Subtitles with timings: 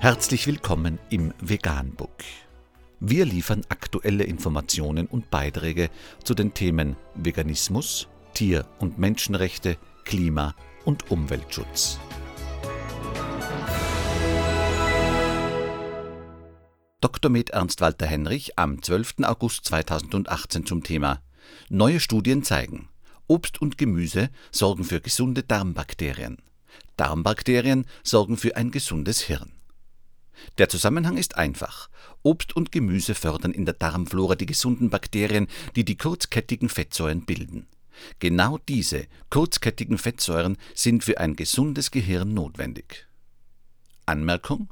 [0.00, 2.22] Herzlich willkommen im Veganbook.
[3.00, 5.90] Wir liefern aktuelle Informationen und Beiträge
[6.22, 10.54] zu den Themen Veganismus, Tier- und Menschenrechte, Klima-
[10.84, 11.98] und Umweltschutz.
[17.00, 17.28] Dr.
[17.28, 19.24] Med Ernst Walter Henrich am 12.
[19.24, 21.20] August 2018 zum Thema
[21.70, 22.88] Neue Studien zeigen,
[23.26, 26.38] Obst und Gemüse sorgen für gesunde Darmbakterien.
[26.96, 29.57] Darmbakterien sorgen für ein gesundes Hirn.
[30.58, 31.88] Der Zusammenhang ist einfach.
[32.22, 37.66] Obst und Gemüse fördern in der Darmflora die gesunden Bakterien, die die kurzkettigen Fettsäuren bilden.
[38.18, 43.06] Genau diese kurzkettigen Fettsäuren sind für ein gesundes Gehirn notwendig.
[44.06, 44.70] Anmerkung